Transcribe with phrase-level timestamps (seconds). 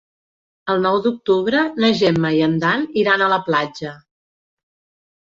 [0.73, 3.93] El nou d'octubre na Gemma i en Dan iran a la platja.